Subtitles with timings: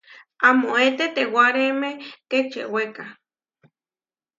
[0.49, 1.89] Amóe tetewáreemé
[2.29, 3.05] kečewéka.